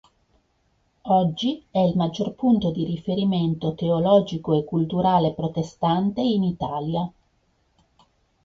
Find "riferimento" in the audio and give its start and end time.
2.85-3.75